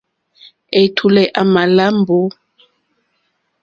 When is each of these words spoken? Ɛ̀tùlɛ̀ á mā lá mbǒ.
Ɛ̀tùlɛ̀ 0.81 1.27
á 1.39 1.41
mā 1.53 1.63
lá 1.75 1.85
mbǒ. 1.99 2.19